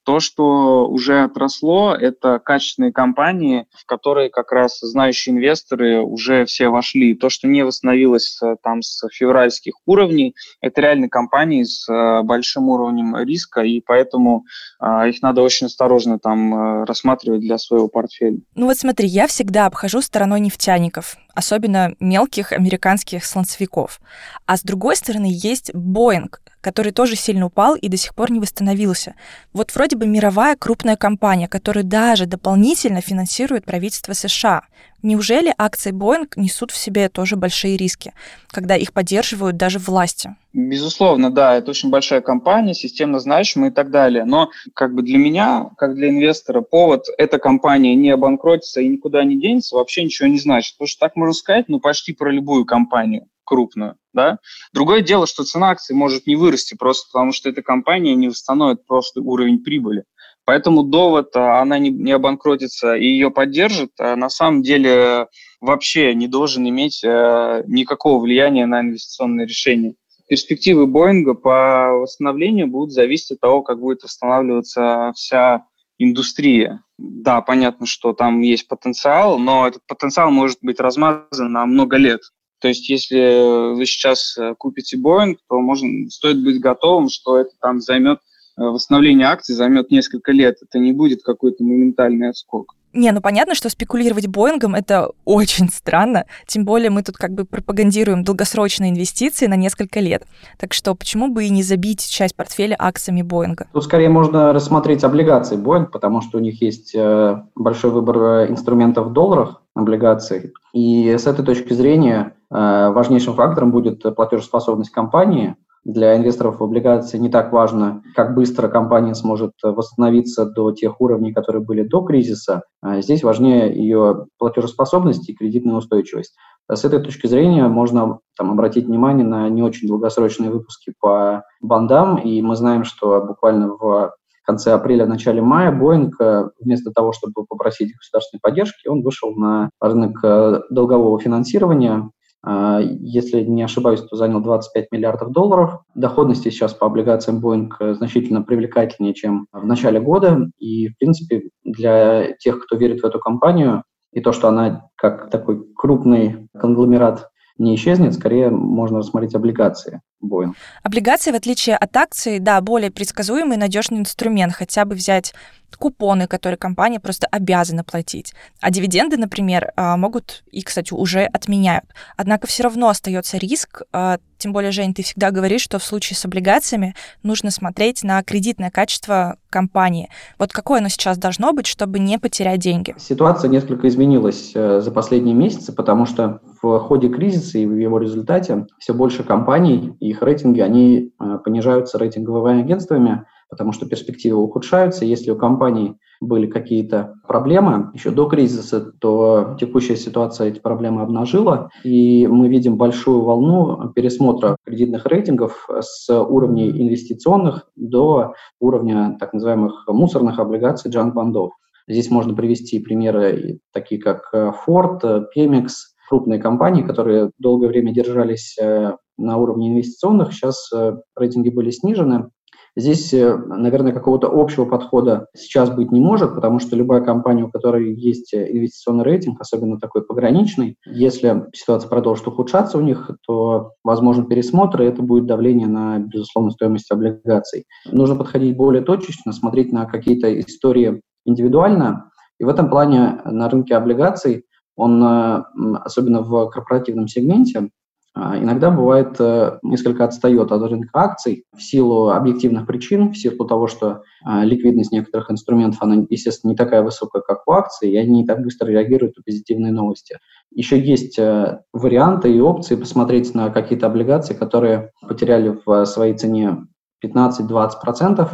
То, 0.04 0.18
что 0.18 0.88
уже 0.88 1.22
отросло, 1.22 1.94
это 1.94 2.40
качественные 2.40 2.92
компании, 2.92 3.66
в 3.70 3.86
которые 3.86 4.30
как 4.30 4.50
раз 4.50 4.80
знающие 4.80 5.32
инвесторы 5.32 6.00
уже 6.00 6.44
все 6.44 6.70
вошли. 6.70 7.14
То, 7.14 7.30
что 7.30 7.46
не 7.46 7.62
восстановилось 7.62 8.40
э, 8.42 8.56
там 8.62 8.82
с 8.82 9.06
февральских 9.12 9.74
уровней, 9.86 10.34
это 10.60 10.80
реальные 10.80 11.08
компании 11.08 11.62
с 11.62 11.86
большим 12.24 12.68
уровнем 12.68 13.16
риска, 13.16 13.60
и 13.60 13.80
поэтому 13.80 14.44
э, 14.80 15.10
их 15.10 15.22
надо 15.22 15.42
очень 15.42 15.66
осторожно 15.66 16.18
там 16.18 16.82
рассматривать 16.84 17.40
для 17.40 17.58
своего 17.58 17.86
портфеля. 17.86 18.38
Ну 18.56 18.66
вот 18.66 18.76
смотри, 18.78 19.06
я 19.06 19.28
всегда 19.28 19.66
обхожу 19.66 20.00
стороной 20.00 20.40
нефтяников, 20.40 21.16
особенно 21.34 21.94
мелких 22.00 22.52
американских 22.52 23.24
слонцевиков. 23.24 24.00
А 24.46 24.56
с 24.56 24.62
другой 24.62 24.96
стороны 24.96 25.28
есть 25.30 25.72
Боинг, 25.74 26.42
который 26.60 26.92
тоже 26.92 27.16
сильно 27.16 27.46
упал 27.46 27.74
и 27.74 27.88
до 27.88 27.96
сих 27.96 28.14
пор 28.14 28.30
не 28.30 28.40
восстановился. 28.40 29.14
Вот 29.52 29.74
вроде 29.74 29.96
бы 29.96 30.06
мировая 30.06 30.56
крупная 30.56 30.96
компания, 30.96 31.48
которая 31.48 31.84
даже 31.84 32.26
дополнительно 32.26 33.00
финансирует 33.00 33.64
правительство 33.64 34.12
США. 34.12 34.62
Неужели 35.02 35.52
акции 35.58 35.92
Boeing 35.92 36.30
несут 36.36 36.70
в 36.70 36.76
себе 36.76 37.08
тоже 37.08 37.36
большие 37.36 37.76
риски, 37.76 38.12
когда 38.48 38.76
их 38.76 38.92
поддерживают 38.92 39.56
даже 39.56 39.80
власти? 39.80 40.36
Безусловно, 40.52 41.30
да, 41.32 41.56
это 41.56 41.70
очень 41.70 41.90
большая 41.90 42.20
компания, 42.20 42.74
системно 42.74 43.18
значимая 43.18 43.70
и 43.70 43.72
так 43.72 43.90
далее. 43.90 44.24
Но 44.24 44.50
как 44.74 44.94
бы 44.94 45.02
для 45.02 45.18
меня, 45.18 45.70
как 45.76 45.94
для 45.94 46.10
инвестора, 46.10 46.60
повод 46.60 47.06
эта 47.18 47.38
компания 47.38 47.96
не 47.96 48.10
обанкротится 48.10 48.80
и 48.80 48.88
никуда 48.88 49.24
не 49.24 49.40
денется, 49.40 49.76
вообще 49.76 50.04
ничего 50.04 50.28
не 50.28 50.38
значит. 50.38 50.74
Потому 50.74 50.88
что 50.88 51.00
так 51.00 51.16
можно 51.16 51.34
сказать, 51.34 51.68
ну, 51.68 51.80
почти 51.80 52.12
про 52.12 52.30
любую 52.30 52.64
компанию 52.64 53.26
крупную. 53.44 53.96
Да? 54.12 54.38
Другое 54.72 55.02
дело, 55.02 55.26
что 55.26 55.44
цена 55.44 55.70
акций 55.70 55.94
может 55.94 56.26
не 56.26 56.36
вырасти, 56.36 56.74
просто 56.74 57.08
потому 57.12 57.32
что 57.32 57.48
эта 57.48 57.62
компания 57.62 58.14
не 58.14 58.28
восстановит 58.28 58.86
просто 58.86 59.20
уровень 59.20 59.58
прибыли. 59.58 60.04
Поэтому 60.44 60.82
довод, 60.82 61.34
а, 61.36 61.60
она 61.60 61.78
не, 61.78 61.90
не 61.90 62.12
обанкротится 62.12 62.94
и 62.94 63.06
ее 63.06 63.30
поддержит, 63.30 63.92
а 63.98 64.16
на 64.16 64.28
самом 64.28 64.62
деле 64.62 65.28
вообще 65.60 66.14
не 66.14 66.26
должен 66.26 66.68
иметь 66.68 67.02
э, 67.04 67.62
никакого 67.68 68.20
влияния 68.20 68.66
на 68.66 68.80
инвестиционные 68.80 69.46
решения. 69.46 69.94
Перспективы 70.28 70.86
Боинга 70.86 71.34
по 71.34 71.92
восстановлению 71.92 72.66
будут 72.66 72.92
зависеть 72.92 73.32
от 73.32 73.40
того, 73.40 73.62
как 73.62 73.78
будет 73.78 74.02
восстанавливаться 74.02 75.12
вся 75.14 75.64
индустрия. 75.98 76.82
Да, 76.98 77.40
понятно, 77.40 77.86
что 77.86 78.12
там 78.12 78.40
есть 78.40 78.66
потенциал, 78.66 79.38
но 79.38 79.68
этот 79.68 79.82
потенциал 79.86 80.32
может 80.32 80.58
быть 80.62 80.80
размазан 80.80 81.52
на 81.52 81.66
много 81.66 81.96
лет. 81.96 82.20
То 82.60 82.68
есть, 82.68 82.88
если 82.88 83.74
вы 83.74 83.86
сейчас 83.86 84.36
э, 84.36 84.54
купите 84.58 84.96
Boeing, 84.96 85.36
то 85.48 85.60
можно, 85.60 86.10
стоит 86.10 86.42
быть 86.42 86.60
готовым, 86.60 87.08
что 87.08 87.38
это 87.38 87.50
там 87.60 87.80
займет 87.80 88.18
Э, 88.18 88.31
восстановление 88.56 89.26
акций 89.26 89.54
займет 89.54 89.90
несколько 89.90 90.32
лет. 90.32 90.56
Это 90.62 90.78
не 90.78 90.92
будет 90.92 91.22
какой-то 91.22 91.64
моментальный 91.64 92.30
отскок. 92.30 92.74
Не, 92.92 93.10
ну 93.12 93.22
понятно, 93.22 93.54
что 93.54 93.70
спекулировать 93.70 94.26
Боингом 94.26 94.74
это 94.74 95.10
очень 95.24 95.68
странно. 95.70 96.26
Тем 96.46 96.64
более 96.64 96.90
мы 96.90 97.02
тут 97.02 97.16
как 97.16 97.32
бы 97.32 97.44
пропагандируем 97.44 98.22
долгосрочные 98.22 98.90
инвестиции 98.90 99.46
на 99.46 99.54
несколько 99.54 100.00
лет. 100.00 100.24
Так 100.58 100.74
что 100.74 100.94
почему 100.94 101.28
бы 101.28 101.44
и 101.44 101.50
не 101.50 101.62
забить 101.62 102.06
часть 102.06 102.36
портфеля 102.36 102.76
акциями 102.78 103.22
Боинга? 103.22 103.66
Тут 103.72 103.84
скорее 103.84 104.08
можно 104.08 104.52
рассмотреть 104.52 105.04
облигации 105.04 105.56
Боинг, 105.56 105.90
потому 105.90 106.20
что 106.20 106.38
у 106.38 106.40
них 106.40 106.60
есть 106.60 106.94
э, 106.94 107.42
большой 107.54 107.90
выбор 107.90 108.18
э, 108.18 108.50
инструментов 108.50 109.08
в 109.08 109.12
долларах 109.12 109.62
облигаций. 109.74 110.52
И 110.74 111.16
с 111.18 111.26
этой 111.26 111.44
точки 111.44 111.72
зрения 111.72 112.34
важнейшим 112.50 113.34
фактором 113.34 113.70
будет 113.70 114.02
платежеспособность 114.14 114.90
компании, 114.90 115.56
для 115.84 116.16
инвесторов 116.16 116.62
облигации 116.62 117.18
не 117.18 117.28
так 117.28 117.52
важно, 117.52 118.02
как 118.14 118.34
быстро 118.34 118.68
компания 118.68 119.14
сможет 119.14 119.52
восстановиться 119.62 120.46
до 120.46 120.72
тех 120.72 121.00
уровней, 121.00 121.32
которые 121.32 121.64
были 121.64 121.82
до 121.82 122.02
кризиса. 122.02 122.62
А 122.80 123.00
здесь 123.00 123.22
важнее 123.22 123.76
ее 123.76 124.26
платежеспособность 124.38 125.28
и 125.28 125.34
кредитная 125.34 125.76
устойчивость. 125.76 126.36
С 126.70 126.84
этой 126.84 127.00
точки 127.00 127.26
зрения 127.26 127.66
можно 127.66 128.20
там, 128.36 128.52
обратить 128.52 128.86
внимание 128.86 129.26
на 129.26 129.48
не 129.48 129.62
очень 129.62 129.88
долгосрочные 129.88 130.50
выпуски 130.50 130.94
по 131.00 131.42
бандам, 131.60 132.16
и 132.16 132.40
мы 132.40 132.54
знаем, 132.54 132.84
что 132.84 133.20
буквально 133.20 133.68
в 133.68 134.12
конце 134.44 134.72
апреля, 134.72 135.06
начале 135.06 135.40
мая 135.40 135.72
Boeing 135.72 136.10
э, 136.20 136.48
вместо 136.60 136.90
того, 136.90 137.12
чтобы 137.12 137.46
попросить 137.46 137.94
государственной 137.96 138.40
поддержки, 138.40 138.88
он 138.88 139.02
вышел 139.02 139.34
на 139.34 139.70
рынок 139.80 140.18
э, 140.24 140.60
долгового 140.70 141.18
финансирования, 141.20 141.92
а, 141.92 142.08
если 142.44 143.42
не 143.42 143.62
ошибаюсь, 143.62 144.00
то 144.00 144.16
занял 144.16 144.40
25 144.40 144.86
миллиардов 144.90 145.30
долларов. 145.30 145.82
Доходности 145.94 146.48
сейчас 146.48 146.74
по 146.74 146.86
облигациям 146.86 147.38
Boeing 147.38 147.70
э, 147.78 147.94
значительно 147.94 148.42
привлекательнее, 148.42 149.14
чем 149.14 149.46
в 149.52 149.64
начале 149.64 150.00
года. 150.00 150.50
И, 150.58 150.88
в 150.88 150.98
принципе, 150.98 151.50
для 151.62 152.32
тех, 152.38 152.64
кто 152.64 152.76
верит 152.76 153.00
в 153.00 153.04
эту 153.04 153.20
компанию, 153.20 153.84
и 154.12 154.20
то, 154.20 154.32
что 154.32 154.48
она 154.48 154.88
как 154.96 155.30
такой 155.30 155.64
крупный 155.74 156.48
конгломерат 156.58 157.30
не 157.58 157.76
исчезнет, 157.76 158.14
скорее 158.14 158.50
можно 158.50 158.98
рассмотреть 158.98 159.34
облигации 159.34 160.00
Boeing. 160.22 160.54
Облигации, 160.82 161.30
в 161.30 161.34
отличие 161.34 161.76
от 161.76 161.96
акций, 161.96 162.38
да, 162.38 162.60
более 162.60 162.90
предсказуемый 162.90 163.56
и 163.56 163.60
надежный 163.60 163.98
инструмент. 163.98 164.52
Хотя 164.52 164.84
бы 164.84 164.94
взять 164.94 165.34
купоны, 165.76 166.26
которые 166.26 166.58
компания 166.58 167.00
просто 167.00 167.26
обязана 167.26 167.84
платить. 167.84 168.34
А 168.60 168.70
дивиденды, 168.70 169.16
например, 169.16 169.72
а, 169.76 169.96
могут 169.96 170.44
и, 170.50 170.62
кстати, 170.62 170.92
уже 170.92 171.24
отменяют. 171.24 171.86
Однако 172.16 172.46
все 172.46 172.64
равно 172.64 172.88
остается 172.88 173.36
риск, 173.38 173.82
а, 173.92 174.18
тем 174.42 174.52
более, 174.52 174.72
Жень, 174.72 174.92
ты 174.92 175.04
всегда 175.04 175.30
говоришь, 175.30 175.60
что 175.60 175.78
в 175.78 175.84
случае 175.84 176.16
с 176.16 176.24
облигациями 176.24 176.96
нужно 177.22 177.52
смотреть 177.52 178.02
на 178.02 178.20
кредитное 178.24 178.70
качество 178.70 179.36
компании. 179.50 180.08
Вот 180.36 180.52
какое 180.52 180.80
оно 180.80 180.88
сейчас 180.88 181.16
должно 181.16 181.52
быть, 181.52 181.68
чтобы 181.68 182.00
не 182.00 182.18
потерять 182.18 182.58
деньги? 182.58 182.96
Ситуация 182.98 183.48
несколько 183.48 183.86
изменилась 183.86 184.50
э, 184.56 184.80
за 184.80 184.90
последние 184.90 185.36
месяцы, 185.36 185.72
потому 185.72 186.06
что 186.06 186.40
в 186.60 186.80
ходе 186.80 187.08
кризиса 187.08 187.58
и 187.58 187.66
в 187.66 187.76
его 187.76 187.98
результате 187.98 188.66
все 188.80 188.94
больше 188.94 189.22
компаний 189.22 189.94
и 190.00 190.11
их 190.12 190.22
рейтинги, 190.22 190.60
они 190.60 191.12
э, 191.18 191.38
понижаются 191.44 191.98
рейтинговыми 191.98 192.62
агентствами, 192.62 193.24
потому 193.50 193.72
что 193.72 193.86
перспективы 193.86 194.40
ухудшаются. 194.40 195.04
Если 195.04 195.30
у 195.30 195.36
компаний 195.36 195.96
были 196.20 196.46
какие-то 196.46 197.14
проблемы 197.26 197.90
еще 197.94 198.10
до 198.10 198.26
кризиса, 198.26 198.92
то 199.00 199.56
текущая 199.60 199.96
ситуация 199.96 200.48
эти 200.48 200.60
проблемы 200.60 201.02
обнажила, 201.02 201.68
и 201.84 202.26
мы 202.28 202.48
видим 202.48 202.76
большую 202.76 203.22
волну 203.22 203.92
пересмотра 203.94 204.56
кредитных 204.64 205.04
рейтингов 205.04 205.68
с 205.80 206.08
уровней 206.08 206.70
инвестиционных 206.70 207.68
до 207.76 208.34
уровня 208.60 209.16
так 209.18 209.32
называемых 209.32 209.84
мусорных 209.88 210.38
облигаций 210.38 210.90
джанк-бандов. 210.90 211.52
Здесь 211.88 212.10
можно 212.10 212.34
привести 212.34 212.78
примеры 212.78 213.58
такие, 213.72 214.00
как 214.00 214.32
Ford, 214.32 215.00
Pemex, 215.36 215.68
крупные 216.12 216.38
компании, 216.38 216.82
которые 216.82 217.30
долгое 217.38 217.68
время 217.68 217.92
держались 217.94 218.58
э, 218.60 218.96
на 219.18 219.36
уровне 219.36 219.68
инвестиционных, 219.68 220.32
сейчас 220.32 220.70
э, 220.72 220.96
рейтинги 221.16 221.50
были 221.50 221.70
снижены, 221.70 222.30
Здесь, 222.74 223.12
э, 223.12 223.36
наверное, 223.36 223.92
какого-то 223.92 224.28
общего 224.32 224.64
подхода 224.64 225.26
сейчас 225.36 225.70
быть 225.70 225.92
не 225.92 226.00
может, 226.00 226.34
потому 226.34 226.58
что 226.58 226.74
любая 226.74 227.02
компания, 227.02 227.44
у 227.44 227.50
которой 227.50 227.94
есть 227.94 228.32
э, 228.32 228.50
инвестиционный 228.50 229.04
рейтинг, 229.04 229.38
особенно 229.40 229.78
такой 229.78 230.06
пограничный, 230.06 230.76
если 230.86 231.44
ситуация 231.54 231.90
продолжит 231.90 232.26
ухудшаться 232.26 232.78
у 232.78 232.80
них, 232.80 233.10
то 233.26 233.72
возможен 233.84 234.26
пересмотр, 234.26 234.82
и 234.82 234.86
это 234.86 235.02
будет 235.02 235.26
давление 235.26 235.68
на, 235.68 235.98
безусловно, 235.98 236.50
стоимость 236.50 236.90
облигаций. 236.90 237.66
Нужно 237.90 238.16
подходить 238.16 238.56
более 238.56 238.82
точечно, 238.82 239.32
смотреть 239.32 239.70
на 239.70 239.84
какие-то 239.84 240.40
истории 240.40 241.02
индивидуально, 241.26 242.10
и 242.40 242.44
в 242.44 242.48
этом 242.48 242.70
плане 242.70 243.20
на 243.26 243.50
рынке 243.50 243.74
облигаций 243.74 244.44
он, 244.76 245.04
особенно 245.04 246.22
в 246.22 246.48
корпоративном 246.48 247.06
сегменте, 247.06 247.68
иногда 248.14 248.70
бывает 248.70 249.16
э, 249.20 249.58
несколько 249.62 250.04
отстает 250.04 250.52
от 250.52 250.70
рынка 250.70 250.90
акций 250.92 251.46
в 251.56 251.62
силу 251.62 252.10
объективных 252.10 252.66
причин, 252.66 253.10
в 253.10 253.16
силу 253.16 253.46
того, 253.46 253.68
что 253.68 254.02
а, 254.22 254.44
ликвидность 254.44 254.92
некоторых 254.92 255.30
инструментов, 255.30 255.82
она, 255.82 256.04
естественно, 256.10 256.50
не 256.50 256.56
такая 256.56 256.82
высокая, 256.82 257.22
как 257.22 257.46
у 257.46 257.52
акций, 257.52 257.90
и 257.90 257.96
они 257.96 258.20
не 258.20 258.26
так 258.26 258.42
быстро 258.42 258.68
реагируют 258.68 259.16
на 259.16 259.22
позитивные 259.22 259.72
новости. 259.72 260.18
Еще 260.50 260.78
есть 260.78 261.18
э, 261.18 261.60
варианты 261.72 262.30
и 262.30 262.40
опции 262.40 262.76
посмотреть 262.76 263.34
на 263.34 263.48
какие-то 263.48 263.86
облигации, 263.86 264.34
которые 264.34 264.90
потеряли 265.00 265.58
в 265.64 265.84
своей 265.86 266.14
цене 266.14 266.66
15-20%, 267.02 268.28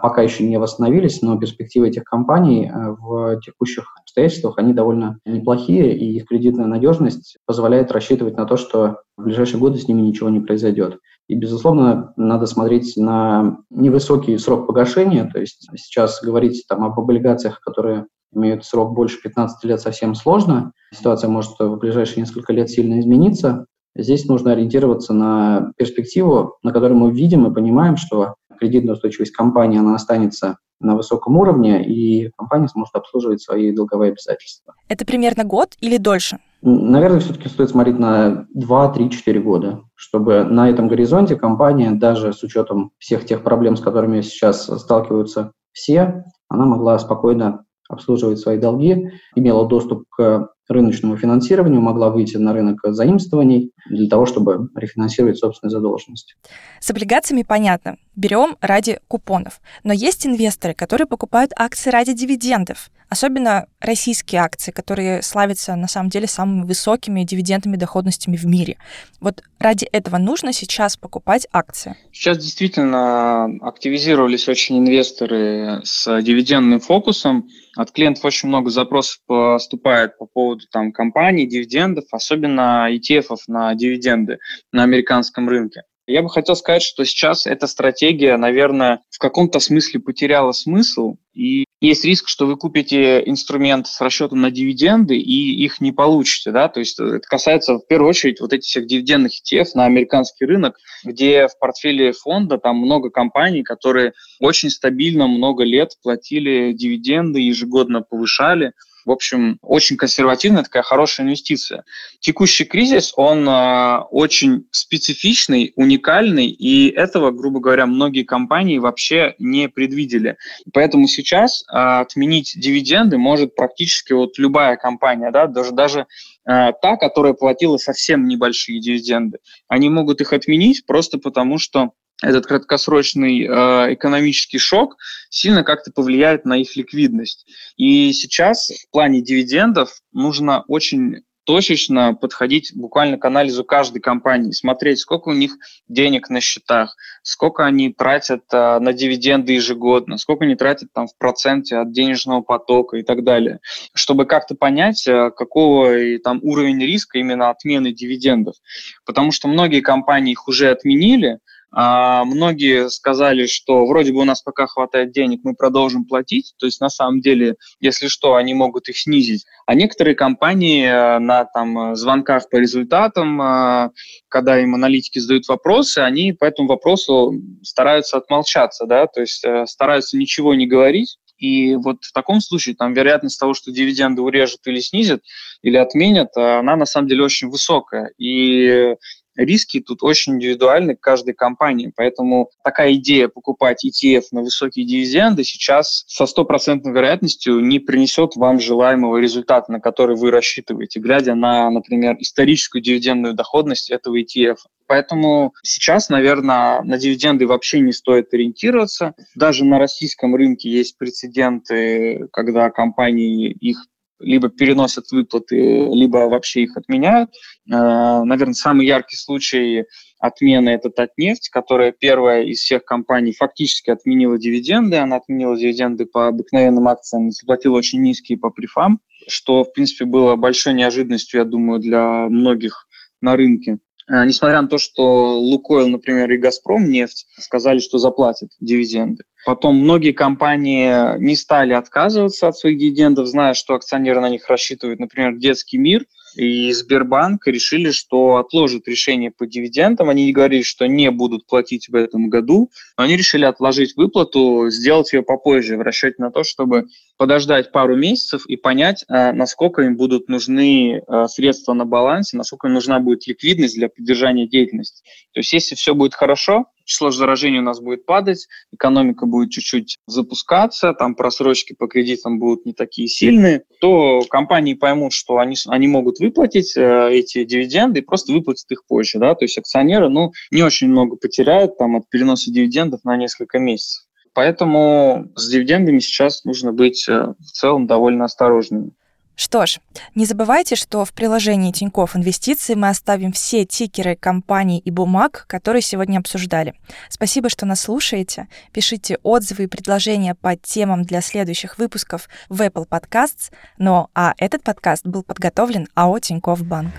пока 0.00 0.22
еще 0.22 0.44
не 0.44 0.58
восстановились, 0.58 1.22
но 1.22 1.38
перспективы 1.38 1.88
этих 1.88 2.04
компаний 2.04 2.66
э, 2.66 2.90
в 2.98 3.40
текущих 3.40 3.94
обстоятельствах, 4.00 4.58
они 4.58 4.72
довольно 4.72 5.18
неплохие, 5.24 5.96
и 5.96 6.16
их 6.16 6.26
кредитная 6.26 6.66
надежность 6.66 7.36
позволяет 7.46 7.92
рассчитывать 7.92 8.36
на 8.36 8.44
то, 8.44 8.56
что 8.56 9.00
в 9.16 9.24
ближайшие 9.24 9.60
годы 9.60 9.78
с 9.78 9.88
ними 9.88 10.02
ничего 10.02 10.28
не 10.30 10.40
произойдет. 10.40 10.98
И, 11.28 11.34
безусловно, 11.34 12.12
надо 12.16 12.46
смотреть 12.46 12.96
на 12.96 13.58
невысокий 13.70 14.36
срок 14.38 14.66
погашения, 14.66 15.28
то 15.32 15.40
есть 15.40 15.68
сейчас 15.76 16.22
говорить 16.22 16.64
там 16.68 16.84
об 16.84 16.98
облигациях, 16.98 17.60
которые 17.60 18.06
имеют 18.34 18.64
срок 18.64 18.94
больше 18.94 19.22
15 19.22 19.64
лет, 19.64 19.80
совсем 19.80 20.14
сложно. 20.14 20.72
Ситуация 20.92 21.30
может 21.30 21.52
в 21.58 21.76
ближайшие 21.76 22.22
несколько 22.22 22.52
лет 22.52 22.68
сильно 22.68 23.00
измениться. 23.00 23.66
Здесь 23.96 24.26
нужно 24.26 24.52
ориентироваться 24.52 25.14
на 25.14 25.72
перспективу, 25.76 26.56
на 26.64 26.72
которой 26.72 26.94
мы 26.94 27.12
видим 27.12 27.46
и 27.46 27.54
понимаем, 27.54 27.96
что 27.96 28.34
кредитная 28.64 28.94
устойчивость 28.94 29.32
компании, 29.32 29.78
она 29.78 29.94
останется 29.94 30.56
на 30.80 30.96
высоком 30.96 31.36
уровне, 31.36 31.84
и 31.86 32.30
компания 32.36 32.68
сможет 32.68 32.94
обслуживать 32.94 33.42
свои 33.42 33.72
долговые 33.72 34.12
обязательства. 34.12 34.74
Это 34.88 35.04
примерно 35.04 35.44
год 35.44 35.74
или 35.80 35.98
дольше? 35.98 36.38
Наверное, 36.62 37.20
все-таки 37.20 37.48
стоит 37.48 37.70
смотреть 37.70 37.98
на 37.98 38.46
2, 38.54 38.88
3, 38.88 39.10
4 39.10 39.40
года, 39.40 39.82
чтобы 39.94 40.44
на 40.44 40.70
этом 40.70 40.88
горизонте 40.88 41.36
компания, 41.36 41.90
даже 41.90 42.32
с 42.32 42.42
учетом 42.42 42.92
всех 42.98 43.26
тех 43.26 43.42
проблем, 43.42 43.76
с 43.76 43.80
которыми 43.80 44.22
сейчас 44.22 44.64
сталкиваются 44.64 45.52
все, 45.72 46.24
она 46.48 46.64
могла 46.64 46.98
спокойно 46.98 47.66
обслуживать 47.88 48.38
свои 48.38 48.58
долги, 48.58 49.10
имела 49.34 49.68
доступ 49.68 50.04
к 50.08 50.53
рыночному 50.68 51.16
финансированию, 51.16 51.80
могла 51.80 52.10
выйти 52.10 52.36
на 52.36 52.52
рынок 52.52 52.80
заимствований 52.84 53.72
для 53.88 54.08
того, 54.08 54.26
чтобы 54.26 54.68
рефинансировать 54.74 55.38
собственную 55.38 55.70
задолженность. 55.70 56.36
С 56.80 56.90
облигациями 56.90 57.42
понятно. 57.42 57.96
берем 58.16 58.56
ради 58.60 59.00
купонов. 59.08 59.60
Но 59.82 59.92
есть 59.92 60.26
инвесторы, 60.26 60.74
которые 60.74 61.06
покупают 61.06 61.52
акции 61.56 61.90
ради 61.90 62.12
дивидендов. 62.12 62.90
Особенно 63.08 63.66
российские 63.80 64.40
акции, 64.40 64.70
которые 64.70 65.22
славятся 65.22 65.76
на 65.76 65.88
самом 65.88 66.08
деле 66.08 66.26
самыми 66.26 66.66
высокими 66.66 67.22
дивидендными 67.22 67.76
доходностями 67.76 68.36
в 68.36 68.44
мире. 68.44 68.76
Вот 69.20 69.42
ради 69.58 69.84
этого 69.84 70.18
нужно 70.18 70.52
сейчас 70.52 70.96
покупать 70.96 71.46
акции. 71.52 71.96
Сейчас 72.12 72.38
действительно 72.38 73.44
активизировались 73.62 74.48
очень 74.48 74.78
инвесторы 74.78 75.80
с 75.84 76.20
дивидендным 76.22 76.80
фокусом. 76.80 77.48
От 77.76 77.90
клиентов 77.90 78.24
очень 78.24 78.48
много 78.48 78.70
запросов 78.70 79.20
поступает 79.26 80.18
по 80.18 80.26
поводу 80.26 80.64
там, 80.70 80.92
компаний, 80.92 81.46
дивидендов, 81.46 82.04
особенно 82.12 82.88
ETF 82.90 83.36
на 83.48 83.74
дивиденды 83.74 84.38
на 84.72 84.82
американском 84.82 85.48
рынке. 85.48 85.82
Я 86.06 86.22
бы 86.22 86.28
хотел 86.28 86.54
сказать, 86.54 86.82
что 86.82 87.04
сейчас 87.04 87.46
эта 87.46 87.66
стратегия, 87.66 88.36
наверное, 88.36 89.00
в 89.10 89.18
каком-то 89.18 89.58
смысле 89.58 90.00
потеряла 90.00 90.52
смысл, 90.52 91.16
и 91.32 91.63
есть 91.80 92.04
риск, 92.04 92.28
что 92.28 92.46
вы 92.46 92.56
купите 92.56 93.22
инструмент 93.26 93.86
с 93.86 94.00
расчетом 94.00 94.40
на 94.40 94.50
дивиденды 94.50 95.16
и 95.16 95.64
их 95.64 95.80
не 95.80 95.92
получите, 95.92 96.50
да, 96.50 96.68
то 96.68 96.80
есть 96.80 96.98
это 96.98 97.20
касается 97.20 97.74
в 97.74 97.86
первую 97.86 98.10
очередь 98.10 98.40
вот 98.40 98.52
этих 98.52 98.66
всех 98.66 98.86
дивидендных 98.86 99.32
ETF 99.32 99.66
на 99.74 99.84
американский 99.84 100.46
рынок, 100.46 100.78
где 101.04 101.48
в 101.48 101.58
портфеле 101.58 102.12
фонда 102.12 102.58
там 102.58 102.76
много 102.76 103.10
компаний, 103.10 103.62
которые 103.62 104.12
очень 104.40 104.70
стабильно 104.70 105.26
много 105.26 105.64
лет 105.64 105.90
платили 106.02 106.72
дивиденды, 106.72 107.40
ежегодно 107.40 108.02
повышали, 108.02 108.72
в 109.04 109.10
общем, 109.10 109.58
очень 109.62 109.96
консервативная, 109.96 110.62
такая 110.62 110.82
хорошая 110.82 111.26
инвестиция. 111.26 111.84
Текущий 112.20 112.64
кризис, 112.64 113.12
он 113.16 113.48
э, 113.48 113.98
очень 114.10 114.66
специфичный, 114.70 115.72
уникальный, 115.76 116.46
и 116.46 116.88
этого, 116.88 117.30
грубо 117.30 117.60
говоря, 117.60 117.86
многие 117.86 118.22
компании 118.22 118.78
вообще 118.78 119.34
не 119.38 119.68
предвидели. 119.68 120.36
Поэтому 120.72 121.06
сейчас 121.06 121.62
э, 121.62 121.76
отменить 121.76 122.54
дивиденды 122.56 123.18
может 123.18 123.54
практически 123.54 124.12
вот 124.12 124.38
любая 124.38 124.76
компания, 124.76 125.30
да, 125.30 125.46
даже, 125.46 125.72
даже 125.72 126.00
э, 126.00 126.72
та, 126.80 126.96
которая 126.96 127.34
платила 127.34 127.76
совсем 127.76 128.26
небольшие 128.26 128.80
дивиденды. 128.80 129.38
Они 129.68 129.88
могут 129.88 130.20
их 130.20 130.32
отменить 130.32 130.86
просто 130.86 131.18
потому, 131.18 131.58
что 131.58 131.92
этот 132.24 132.46
краткосрочный 132.46 133.42
э, 133.42 133.94
экономический 133.94 134.58
шок 134.58 134.96
сильно 135.30 135.62
как-то 135.62 135.92
повлияет 135.92 136.44
на 136.44 136.58
их 136.58 136.76
ликвидность. 136.76 137.46
И 137.76 138.12
сейчас 138.12 138.70
в 138.70 138.90
плане 138.90 139.22
дивидендов 139.22 140.00
нужно 140.12 140.64
очень 140.68 141.22
точечно 141.44 142.14
подходить 142.14 142.72
буквально 142.74 143.18
к 143.18 143.24
анализу 143.24 143.64
каждой 143.64 144.00
компании, 144.00 144.52
смотреть, 144.52 145.00
сколько 145.00 145.28
у 145.28 145.32
них 145.32 145.56
денег 145.88 146.30
на 146.30 146.40
счетах, 146.40 146.96
сколько 147.22 147.64
они 147.64 147.92
тратят 147.92 148.44
э, 148.52 148.78
на 148.78 148.92
дивиденды 148.92 149.52
ежегодно, 149.52 150.18
сколько 150.18 150.44
они 150.44 150.56
тратят 150.56 150.88
там 150.92 151.06
в 151.06 151.16
проценте 151.18 151.76
от 151.76 151.92
денежного 151.92 152.40
потока 152.40 152.96
и 152.96 153.02
так 153.02 153.24
далее, 153.24 153.60
чтобы 153.94 154.24
как-то 154.24 154.54
понять, 154.54 155.06
э, 155.06 155.30
какого 155.30 155.96
и, 155.96 156.18
там 156.18 156.40
уровень 156.42 156.80
риска 156.80 157.18
именно 157.18 157.50
отмены 157.50 157.92
дивидендов. 157.92 158.56
Потому 159.04 159.30
что 159.30 159.48
многие 159.48 159.80
компании 159.80 160.32
их 160.32 160.48
уже 160.48 160.70
отменили, 160.70 161.34
а, 161.34 161.38
многие 161.74 162.88
сказали, 162.88 163.46
что 163.46 163.84
вроде 163.86 164.12
бы 164.12 164.20
у 164.20 164.24
нас 164.24 164.42
пока 164.42 164.66
хватает 164.66 165.12
денег, 165.12 165.40
мы 165.42 165.54
продолжим 165.54 166.04
платить. 166.04 166.54
То 166.58 166.66
есть 166.66 166.80
на 166.80 166.88
самом 166.88 167.20
деле, 167.20 167.56
если 167.80 168.08
что, 168.08 168.36
они 168.36 168.54
могут 168.54 168.88
их 168.88 168.98
снизить. 168.98 169.44
А 169.66 169.74
некоторые 169.74 170.14
компании 170.14 170.86
э, 170.86 171.18
на 171.18 171.44
там, 171.46 171.96
звонках 171.96 172.48
по 172.48 172.56
результатам, 172.56 173.40
э, 173.40 173.90
когда 174.28 174.60
им 174.60 174.74
аналитики 174.74 175.18
задают 175.18 175.48
вопросы, 175.48 175.98
они 175.98 176.32
по 176.32 176.44
этому 176.44 176.68
вопросу 176.68 177.32
стараются 177.62 178.18
отмолчаться, 178.18 178.86
да, 178.86 179.06
то 179.06 179.20
есть 179.20 179.44
э, 179.44 179.66
стараются 179.66 180.16
ничего 180.16 180.54
не 180.54 180.66
говорить. 180.66 181.16
И 181.36 181.74
вот 181.74 182.04
в 182.04 182.12
таком 182.12 182.40
случае 182.40 182.76
там 182.76 182.94
вероятность 182.94 183.40
того, 183.40 183.54
что 183.54 183.72
дивиденды 183.72 184.22
урежут 184.22 184.60
или 184.66 184.78
снизят, 184.78 185.22
или 185.62 185.76
отменят, 185.76 186.28
она 186.36 186.76
на 186.76 186.86
самом 186.86 187.08
деле 187.08 187.24
очень 187.24 187.48
высокая. 187.48 188.12
И 188.18 188.94
риски 189.36 189.80
тут 189.80 190.02
очень 190.02 190.34
индивидуальны 190.34 190.96
к 190.96 191.00
каждой 191.00 191.34
компании. 191.34 191.92
Поэтому 191.94 192.50
такая 192.62 192.94
идея 192.94 193.28
покупать 193.28 193.84
ETF 193.84 194.24
на 194.32 194.42
высокие 194.42 194.86
дивиденды 194.86 195.44
сейчас 195.44 196.04
со 196.06 196.26
стопроцентной 196.26 196.92
вероятностью 196.92 197.60
не 197.60 197.78
принесет 197.78 198.36
вам 198.36 198.60
желаемого 198.60 199.18
результата, 199.18 199.70
на 199.70 199.80
который 199.80 200.16
вы 200.16 200.30
рассчитываете, 200.30 201.00
глядя 201.00 201.34
на, 201.34 201.70
например, 201.70 202.16
историческую 202.18 202.82
дивидендную 202.82 203.34
доходность 203.34 203.90
этого 203.90 204.20
ETF. 204.20 204.56
Поэтому 204.86 205.54
сейчас, 205.62 206.10
наверное, 206.10 206.82
на 206.82 206.98
дивиденды 206.98 207.46
вообще 207.46 207.80
не 207.80 207.92
стоит 207.92 208.32
ориентироваться. 208.34 209.14
Даже 209.34 209.64
на 209.64 209.78
российском 209.78 210.34
рынке 210.34 210.70
есть 210.70 210.98
прецеденты, 210.98 212.28
когда 212.32 212.70
компании 212.70 213.50
их 213.50 213.86
либо 214.20 214.48
переносят 214.48 215.10
выплаты, 215.10 215.56
либо 215.56 216.28
вообще 216.28 216.62
их 216.62 216.76
отменяют. 216.76 217.30
Э, 217.70 218.22
Наверное, 218.24 218.54
самый 218.54 218.86
яркий 218.86 219.16
случай 219.16 219.84
отмены– 220.18 220.68
это 220.70 220.90
Татнефть, 220.90 221.50
которая 221.50 221.92
первая 221.92 222.44
из 222.44 222.60
всех 222.60 222.84
компаний 222.84 223.32
фактически 223.32 223.90
отменила 223.90 224.38
дивиденды. 224.38 224.96
Она 224.96 225.16
отменила 225.16 225.56
дивиденды 225.56 226.06
по 226.06 226.28
обыкновенным 226.28 226.88
акциям, 226.88 227.30
заплатила 227.30 227.76
очень 227.76 228.00
низкие 228.00 228.38
по 228.38 228.50
префам, 228.50 229.00
что, 229.28 229.64
в 229.64 229.72
принципе, 229.72 230.04
было 230.04 230.36
большой 230.36 230.74
неожиданностью, 230.74 231.40
я 231.40 231.44
думаю, 231.44 231.80
для 231.80 232.28
многих 232.28 232.86
на 233.20 233.36
рынке. 233.36 233.78
Э, 234.10 234.24
несмотря 234.24 234.60
на 234.60 234.68
то, 234.68 234.78
что 234.78 235.38
Лукойл, 235.38 235.88
например, 235.88 236.30
и 236.30 236.36
Газпром 236.36 236.90
нефть 236.90 237.26
сказали, 237.38 237.78
что 237.78 237.98
заплатят 237.98 238.50
дивиденды. 238.60 239.24
Потом 239.46 239.76
многие 239.76 240.12
компании 240.12 241.18
не 241.18 241.36
стали 241.36 241.74
отказываться 241.74 242.48
от 242.48 242.56
своих 242.56 242.78
дивидендов, 242.78 243.26
зная, 243.26 243.54
что 243.54 243.74
акционеры 243.74 244.20
на 244.20 244.28
них 244.28 244.48
рассчитывают. 244.48 245.00
Например, 245.00 245.36
Детский 245.36 245.78
мир 245.78 246.06
и 246.36 246.72
Сбербанк 246.72 247.46
решили, 247.46 247.90
что 247.90 248.36
отложат 248.36 248.88
решение 248.88 249.30
по 249.30 249.46
дивидендам. 249.46 250.08
Они 250.08 250.32
говорили, 250.32 250.62
что 250.62 250.86
не 250.86 251.10
будут 251.10 251.46
платить 251.46 251.88
в 251.88 251.94
этом 251.94 252.28
году, 252.28 252.70
но 252.96 253.04
они 253.04 253.16
решили 253.16 253.44
отложить 253.44 253.96
выплату, 253.96 254.68
сделать 254.70 255.12
ее 255.12 255.22
попозже 255.22 255.76
в 255.76 255.82
расчете 255.82 256.16
на 256.18 256.30
то, 256.30 256.44
чтобы 256.44 256.86
подождать 257.16 257.72
пару 257.72 257.96
месяцев 257.96 258.46
и 258.46 258.56
понять, 258.56 259.04
э, 259.08 259.32
насколько 259.32 259.82
им 259.82 259.96
будут 259.96 260.28
нужны 260.28 261.02
э, 261.06 261.26
средства 261.28 261.72
на 261.74 261.84
балансе, 261.84 262.36
насколько 262.36 262.68
им 262.68 262.74
нужна 262.74 263.00
будет 263.00 263.26
ликвидность 263.26 263.76
для 263.76 263.88
поддержания 263.88 264.48
деятельности. 264.48 265.02
То 265.32 265.40
есть 265.40 265.52
если 265.52 265.74
все 265.74 265.94
будет 265.94 266.14
хорошо, 266.14 266.66
число 266.84 267.10
заражений 267.10 267.58
у 267.58 267.62
нас 267.62 267.80
будет 267.80 268.06
падать, 268.06 268.46
экономика 268.72 269.26
будет 269.26 269.50
чуть-чуть 269.50 269.96
запускаться, 270.06 270.92
там 270.92 271.14
просрочки 271.14 271.74
по 271.74 271.86
кредитам 271.86 272.38
будут 272.38 272.66
не 272.66 272.72
такие 272.72 273.08
сильные, 273.08 273.64
то 273.80 274.22
компании 274.28 274.74
поймут, 274.74 275.12
что 275.12 275.38
они, 275.38 275.56
они 275.68 275.88
могут 275.88 276.18
выплатить 276.20 276.76
э, 276.76 277.08
эти 277.12 277.44
дивиденды 277.44 278.00
и 278.00 278.02
просто 278.02 278.32
выплатят 278.32 278.70
их 278.70 278.84
позже. 278.86 279.18
Да? 279.18 279.34
То 279.34 279.44
есть 279.44 279.58
акционеры 279.58 280.08
ну, 280.08 280.32
не 280.50 280.62
очень 280.62 280.88
много 280.88 281.16
потеряют 281.16 281.78
там, 281.78 281.96
от 281.96 282.08
переноса 282.08 282.52
дивидендов 282.52 283.04
на 283.04 283.16
несколько 283.16 283.58
месяцев. 283.58 284.04
Поэтому 284.34 285.30
с 285.36 285.48
дивидендами 285.48 286.00
сейчас 286.00 286.44
нужно 286.44 286.72
быть 286.72 287.08
э, 287.08 287.34
в 287.38 287.52
целом 287.52 287.86
довольно 287.86 288.24
осторожными. 288.24 288.90
Что 289.36 289.66
ж, 289.66 289.80
не 290.14 290.26
забывайте, 290.26 290.76
что 290.76 291.04
в 291.04 291.12
приложении 291.12 291.72
Тинькофф 291.72 292.16
Инвестиции 292.16 292.74
мы 292.74 292.88
оставим 292.88 293.32
все 293.32 293.64
тикеры 293.64 294.14
компаний 294.14 294.78
и 294.78 294.90
бумаг, 294.90 295.44
которые 295.48 295.82
сегодня 295.82 296.18
обсуждали. 296.18 296.74
Спасибо, 297.08 297.48
что 297.48 297.66
нас 297.66 297.80
слушаете. 297.80 298.46
Пишите 298.72 299.18
отзывы 299.22 299.64
и 299.64 299.66
предложения 299.66 300.34
по 300.34 300.56
темам 300.56 301.02
для 301.02 301.20
следующих 301.20 301.78
выпусков 301.78 302.28
в 302.48 302.60
Apple 302.60 302.88
Podcasts. 302.88 303.50
Ну 303.76 304.08
а 304.14 304.34
этот 304.38 304.62
подкаст 304.62 305.04
был 305.04 305.22
подготовлен 305.24 305.88
АО 305.94 306.20
Тинькофф 306.20 306.62
Банк. 306.64 306.92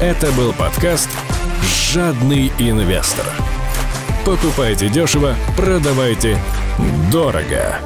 Это 0.00 0.32
был 0.32 0.52
подкаст 0.52 1.10
«Жадный 1.62 2.48
инвестор». 2.58 3.26
Покупайте 4.24 4.88
дешево, 4.88 5.36
продавайте 5.56 6.38
дорого. 7.12 7.78